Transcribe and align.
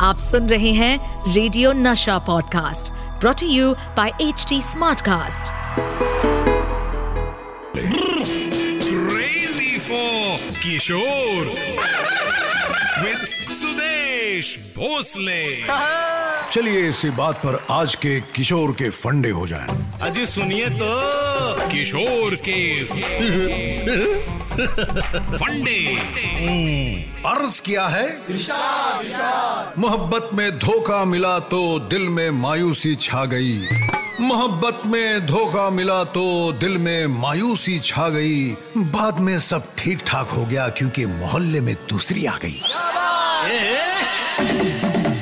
आप 0.00 0.18
सुन 0.18 0.48
रहे 0.48 0.72
हैं 0.72 1.32
radio 1.34 1.72
Nasha 1.72 2.18
podcast 2.26 2.92
brought 3.20 3.42
you 3.42 3.72
by 3.96 4.12
H 4.20 4.44
T 4.48 4.60
smartcast 4.62 5.52
crazy 8.84 9.78
for 9.88 10.52
Kishore 10.62 11.52
with 13.02 13.26
Sudesh 13.52 14.58
Bhosle. 14.76 16.14
चलिए 16.52 16.88
इसी 16.88 17.10
बात 17.10 17.36
पर 17.36 17.66
आज 17.70 17.94
के 17.94 18.20
किशोर 18.20 18.72
के 18.72 18.88
फंडे 18.90 19.30
हो 19.30 19.46
जाएँ। 19.46 19.66
अजी 20.02 20.26
सुनिए 20.26 20.68
तो। 20.68 20.86
किशोर 21.68 22.34
के 22.48 22.84
फंडे। 25.36 25.96
अर्ज़ 27.26 27.60
किया 27.62 27.86
है। 27.86 28.06
मोहब्बत 29.78 30.30
में 30.34 30.58
धोखा 30.58 31.04
मिला 31.04 31.38
तो 31.38 31.78
दिल 31.80 32.08
में 32.08 32.30
मायूसी 32.30 32.94
छा 32.96 33.24
गई। 33.24 33.58
मोहब्बत 34.20 34.82
में 34.86 35.26
धोखा 35.26 35.70
मिला 35.70 36.02
तो 36.04 36.52
दिल 36.52 36.78
में 36.78 37.06
मायूसी 37.06 37.78
छा 37.78 38.08
गई। 38.08 38.50
बाद 38.76 39.20
में 39.20 39.38
सब 39.40 39.68
ठीक 39.78 39.98
ठाक 40.06 40.28
हो 40.28 40.44
गया 40.46 40.68
क्योंकि 40.68 41.06
मोहल्ले 41.06 41.60
में 41.60 41.74
दूसरी 41.88 42.26
आ 42.26 42.36
गई। 42.44 42.60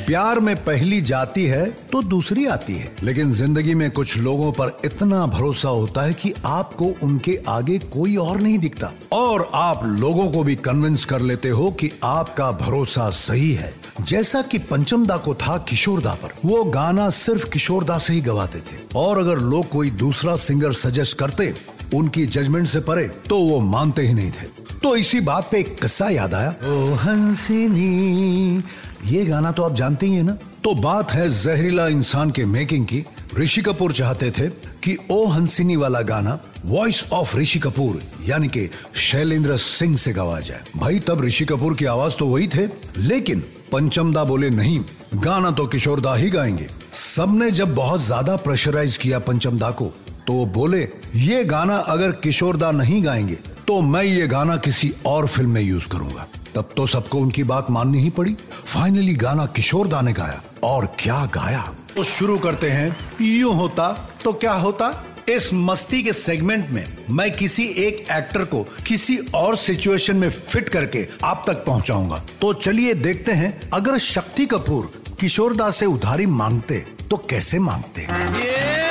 प्यार 0.06 0.38
में 0.40 0.54
पहली 0.56 1.00
जाती 1.00 1.44
है 1.44 1.64
तो 1.92 2.00
दूसरी 2.02 2.44
आती 2.46 2.72
है। 2.72 2.94
लेकिन 3.02 3.30
ज़िंदगी 3.32 3.74
में 3.74 3.90
कुछ 3.90 4.16
लोगों 4.16 4.50
पर 4.52 4.76
इतना 4.84 5.24
भरोसा 5.26 5.68
होता 5.68 6.02
है 6.02 6.14
कि 6.14 6.32
आपको 6.44 6.92
उनके 7.02 7.38
आगे 7.48 7.78
कोई 7.78 8.14
और 8.16 8.40
नहीं 8.40 8.58
दिखता। 8.58 8.92
और 9.12 9.48
आप 9.54 9.80
लोगों 9.84 10.30
को 10.30 10.42
भी 10.44 10.54
कन्विंस 10.56 11.04
कर 11.04 11.20
लेते 11.20 11.48
हो 11.48 11.70
कि 11.70 11.90
आपका 12.04 12.50
भरोसा 12.52 13.08
सही 13.10 13.52
है। 13.52 13.74
जैसा 14.00 14.42
कि 14.42 14.58
पंचमदा 14.60 15.16
को 15.16 15.34
था 15.34 15.56
किशोरदा 15.58 16.12
पर। 16.14 16.34
वो 16.44 16.62
गाना 16.64 17.08
सिर्फ़ 17.10 17.48
किशोरदा 17.50 17.98
से 17.98 18.12
ही 18.12 18.20
गवाते 18.20 18.58
थे। 18.60 18.78
और 18.96 19.18
अगर 19.18 19.38
लोग 19.38 19.68
कोई 19.68 19.90
दूसरा 19.96 20.36
सिंगर 20.36 20.72
सजेस्ट 20.74 21.18
करते, 21.18 21.54
उनकी 21.94 22.26
जजमेंट 22.26 22.66
से 22.66 22.80
परे 22.80 23.08
तो 23.28 23.38
वो 23.38 23.60
मानते 23.62 24.02
ही 24.02 24.14
नहीं 24.14 24.30
थे। 24.30 24.65
तो 24.86 24.94
इसी 24.96 25.20
बात 25.20 25.48
पे 25.52 25.58
एक 25.60 25.74
किस्सा 25.80 26.08
याद 26.08 26.34
आया। 26.34 26.48
ओ 26.64 26.94
हंसिनी। 26.94 28.62
ये 29.06 29.24
गाना 29.26 29.50
तो 29.52 29.62
आप 29.62 29.74
जानते 29.74 30.06
ही 30.06 30.14
है 30.14 30.22
ना? 30.22 30.32
तो 30.64 30.74
बात 30.74 31.12
है 31.12 31.28
जहरीला 31.32 31.86
इंसान 31.88 32.30
के 32.30 32.44
मेकिंग 32.44 32.86
की। 32.86 33.04
ऋषि 33.38 33.62
कपूर 33.62 33.92
चाहते 33.92 34.30
थे 34.30 34.48
कि 34.84 34.96
ओ 35.10 35.26
हंसिनी 35.26 35.76
वाला 35.76 36.00
गाना 36.02 36.38
वॉइस 36.64 37.04
ऑफ़ 37.12 37.36
ऋषि 37.36 37.58
कपूर 37.58 38.00
यानी 38.26 38.48
कि 38.48 38.68
शैलेंद्र 39.00 39.56
सिंह 39.56 39.96
से 39.96 40.12
गवाया 40.12 40.40
जाए। 40.40 40.62
भाई 40.76 41.00
तब 41.00 41.24
ऋषि 41.24 41.44
कपूर 41.44 41.74
की 41.74 41.84
आवाज़ 41.84 42.16
तो 42.16 42.26
वही 42.26 42.48
थे 42.48 42.68
लेकिन 42.98 43.40
पंचमदा 43.72 44.24
बोले 44.24 44.50
नहीं 44.52 44.80
गाना 45.14 45.50
तो 45.50 45.66
किशोरदा 45.66 46.14
ही 46.14 46.30
गाएँगे। 46.30 46.66
सबने 46.94 47.50
जब 47.50 47.74
बहुत 47.74 48.02
ज़्यादा 48.02 48.36
प्रेशराइज 48.36 48.96
किया 48.96 49.18
पंचमदा 49.20 49.70
को 49.72 49.92
तो 50.26 50.44
बोले, 50.46 50.88
ये 51.14 51.44
गाना 51.44 51.76
अगर 51.76 52.12
किशोरदा 52.12 52.70
नहीं 52.72 53.04
गाएँगे 53.04 53.38
तो 53.68 53.80
मैं 53.80 54.02
ये 54.02 54.26
गाना 54.26 54.56
किसी 54.56 54.92
और 55.06 55.26
फ़िल्म 55.26 55.50
में 55.50 55.60
यूज़ 55.62 55.86
करूँगा। 55.88 56.26
तब 56.54 56.68
तो 56.76 56.86
सबको 56.86 57.18
उनकी 57.18 57.42
बात 57.42 57.70
माननी 57.70 58.00
ही 58.00 58.10
पड़ी। 58.10 58.36
फाइनली 58.64 59.14
गाना 59.14 59.46
किशोरदा 59.46 60.00
ने 60.00 60.12
गाया। 60.12 60.42
और 60.62 60.86
क्या 60.98 61.24
गाया? 61.34 61.62
तो 61.96 62.04
शुरू 62.04 62.38
करते 62.38 62.70
हैं, 62.70 62.96
यूँ 63.20 63.54
होता 63.54 63.92
तो 64.24 64.32
क्या 64.32 64.52
होता? 64.52 65.04
इस 65.28 65.50
मस्ती 65.54 66.02
के 66.02 66.12
सेगमेंट 66.12 66.70
में 66.70 66.84
मैं 67.10 67.30
किसी 67.32 67.66
एक 67.66 68.06
एक्टर 68.12 68.44
को 68.44 68.62
किसी 68.86 69.18
और 69.34 69.56
सिचुएशन 69.56 70.16
में 70.16 70.30
फिट 70.30 70.68
करके 70.68 71.06
आप 71.24 71.44
तक 71.46 71.64
पहुंचाऊँगा। 71.64 72.22
तो 72.40 72.52
चलिए 72.52 72.94
देखते 72.94 73.32
हैं, 73.32 73.60
अगर 73.74 73.98
शक्ति 73.98 74.46
कपूर 74.46 74.92
किशोरदा 75.20 75.70
से 75.70 75.86
उधारी 75.86 76.26
मांगते 76.26 76.84
तो 77.10 77.16
कैसे 77.16 77.58
मांगते? 77.58 78.85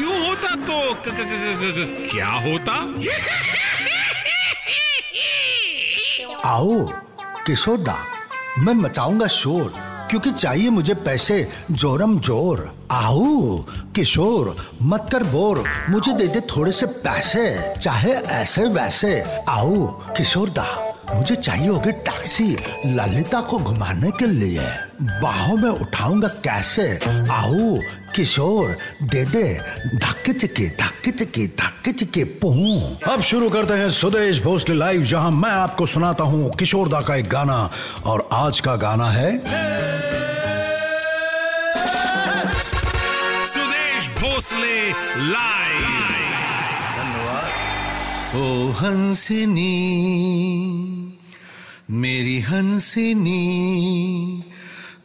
यूँ 0.00 0.28
होता 0.28 0.54
तो 0.54 0.94
क- 0.94 0.98
क- 0.98 1.08
क- 1.08 2.08
क्या 2.12 2.28
होता? 2.28 2.72
आओ 6.48 6.88
किशोरदा 7.46 7.98
मैं 8.58 8.74
मचाऊँगा 8.74 9.26
शोर, 9.26 9.72
क्योंकि 10.10 10.32
चाहिए 10.32 10.70
मुझे 10.70 10.94
पैसे, 10.94 11.48
जोरम 11.70 12.20
ज़ोर। 12.20 12.86
आओ, 12.90 13.56
किशोर, 13.96 14.70
मत 14.82 15.08
कर 15.12 15.22
बोर, 15.22 15.64
मुझे 15.88 16.12
दे 16.12 16.26
दे 16.26 16.40
थोड़े 16.40 16.72
से 16.72 16.86
पैसे, 16.86 17.74
चाहे 17.80 18.12
ऐसे 18.12 18.64
वैसे। 18.64 19.24
आओ 19.48 19.86
किशोरदा 20.14 20.83
मुझे 21.12 21.34
चाहिए 21.36 21.68
होगी 21.68 21.92
टैक्सी 22.06 22.44
ललिता 22.86 23.40
को 23.40 23.58
घुमाने 23.58 24.10
के 24.18 24.26
लिए। 24.26 24.66
बाहों 25.22 25.56
में 25.56 25.70
उठाऊँगा 25.70 26.28
कैसे? 26.44 26.86
आओ 27.32 27.76
किशोर 28.14 28.76
दे 29.02 29.24
दे। 29.24 29.42
धक्के 29.94 30.32
चिके 30.32 30.68
धक्के 30.80 31.10
चिके 31.10 31.46
धक्के 31.60 31.92
चिके 31.92 32.24
पू 32.42 32.50
अब 33.12 33.20
शुरू 33.20 33.50
करते 33.50 33.74
हैं 33.74 33.90
सुदेश 33.90 34.42
भोसले 34.42 34.74
लाइव 34.74 35.02
जहाँ 35.04 35.30
मैं 35.30 35.50
आपको 35.50 35.86
सुनाता 35.86 36.24
हूँ 36.24 36.50
किशोर 36.58 36.88
दा 36.88 37.00
का 37.00 37.16
एक 37.16 37.28
गाना। 37.28 37.58
और 38.06 38.28
आज 38.32 38.60
का 38.60 38.76
गाना 38.76 39.10
है 39.10 39.30
सुदेश 43.44 44.08
भोसले 44.20 44.90
लाइव 45.32 45.92
ओ 48.34 48.70
हंसिनी, 48.70 49.74
मेरी 51.90 52.40
हंसिनी, 52.40 53.42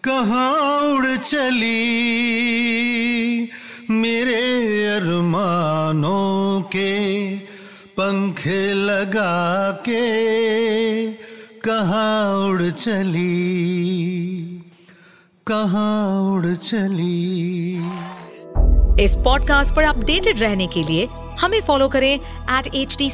कहाँ 0.04 0.82
उड़ 0.82 1.18
चली? 1.18 1.90
मेरे 3.92 4.86
अरमानों 4.88 6.62
के 6.62 7.36
पंखे 7.98 8.74
लगा 8.74 9.72
के 9.72 11.12
कहाँ 11.60 12.48
उड़ 12.48 12.70
चली? 12.70 13.60
कहाँ 15.48 16.32
उड़ 16.32 16.56
चली? 16.56 17.69
इस 19.00 19.16
पॉडकास्ट 19.16 19.74
पर 19.76 19.84
अपडेटेड 19.84 20.40
रहने 20.40 20.66
के 20.68 20.84
लिए 20.84 21.08
हमें 21.40 21.60
फॉलो 21.62 21.88
करें 21.90 22.14
एट 22.14 22.68
एच 22.76 22.96
डी 22.98 23.10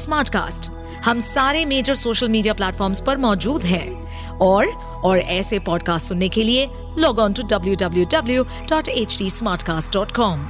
हम 1.05 1.19
सारे 1.19 1.63
मेजर 1.65 1.95
सोशल 1.95 2.29
मीडिया 2.29 2.53
प्लेटफॉर्म्स 2.53 3.01
पर 3.01 3.17
मौजूद 3.17 3.63
हैं। 3.63 4.37
और 4.41 4.67
और 5.05 5.19
ऐसे 5.19 5.59
पॉडकास्ट 5.59 6.07
सुनने 6.07 6.29
के 6.29 6.43
लिए 6.43 6.67
log 6.99 7.19
on 7.19 7.33
to 7.33 7.43
W 7.47 7.75
W 7.75 8.05
W 8.11 8.43
dot 8.69 8.87
H 8.87 9.17
D 9.19 9.29
smart 9.29 9.63
cast 9.63 9.93
dot 9.93 10.11
com 10.11 10.47